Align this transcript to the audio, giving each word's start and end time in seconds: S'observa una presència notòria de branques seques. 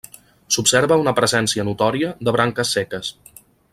S'observa 0.55 0.97
una 1.01 1.13
presència 1.19 1.67
notòria 1.67 2.09
de 2.29 2.35
branques 2.39 2.73
seques. 2.79 3.13